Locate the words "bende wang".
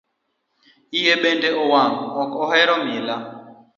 1.21-1.99